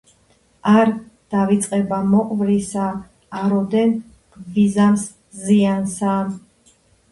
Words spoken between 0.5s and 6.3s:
არ- დავიწყება მოყვრისა აროდეს გვიზამს ზიანსა